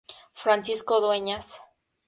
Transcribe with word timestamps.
Francisco 0.43 0.99
Dueñas. 1.03 1.47